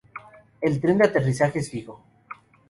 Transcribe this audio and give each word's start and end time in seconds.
El 0.61 0.81
tren 0.81 0.97
de 0.97 1.05
aterrizaje 1.05 1.59
es 1.59 1.69
fijo. 1.69 2.03